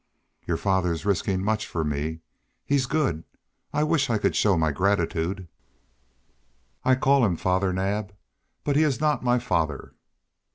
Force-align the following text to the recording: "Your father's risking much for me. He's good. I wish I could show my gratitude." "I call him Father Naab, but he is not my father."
"Your 0.47 0.57
father's 0.57 1.05
risking 1.05 1.43
much 1.43 1.67
for 1.67 1.83
me. 1.83 2.21
He's 2.65 2.87
good. 2.87 3.23
I 3.71 3.83
wish 3.83 4.09
I 4.09 4.17
could 4.17 4.35
show 4.35 4.57
my 4.57 4.71
gratitude." 4.71 5.47
"I 6.83 6.95
call 6.95 7.23
him 7.23 7.37
Father 7.37 7.71
Naab, 7.71 8.11
but 8.63 8.75
he 8.75 8.81
is 8.81 8.99
not 8.99 9.23
my 9.23 9.37
father." 9.37 9.93